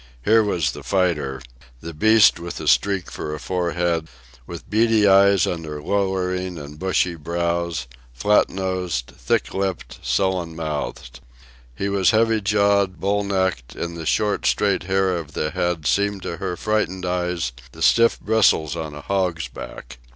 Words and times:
Here 0.25 0.41
was 0.43 0.71
the 0.71 0.81
fighter 0.81 1.43
the 1.79 1.93
beast 1.93 2.39
with 2.39 2.59
a 2.59 2.67
streak 2.67 3.11
for 3.11 3.35
a 3.35 3.39
forehead, 3.39 4.07
with 4.47 4.67
beady 4.67 5.07
eyes 5.07 5.45
under 5.45 5.79
lowering 5.79 6.57
and 6.57 6.79
bushy 6.79 7.13
brows, 7.13 7.85
flat 8.11 8.49
nosed, 8.49 9.13
thick 9.15 9.53
lipped, 9.53 9.99
sullen 10.01 10.55
mouthed. 10.55 11.19
He 11.75 11.87
was 11.87 12.09
heavy 12.09 12.41
jawed, 12.41 12.99
bull 12.99 13.23
necked, 13.23 13.75
and 13.75 13.95
the 13.95 14.07
short, 14.07 14.47
straight 14.47 14.85
hair 14.85 15.15
of 15.15 15.33
the 15.33 15.51
head 15.51 15.85
seemed 15.85 16.23
to 16.23 16.37
her 16.37 16.57
frightened 16.57 17.05
eyes 17.05 17.51
the 17.71 17.83
stiff 17.83 18.19
bristles 18.19 18.75
on 18.75 18.95
a 18.95 19.01
hog's 19.01 19.49
back. 19.49 19.99